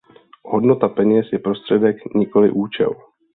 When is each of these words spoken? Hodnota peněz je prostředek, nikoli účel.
Hodnota 0.43 0.89
peněz 0.89 1.25
je 1.33 1.39
prostředek, 1.39 1.95
nikoli 2.15 2.51
účel. 2.51 2.95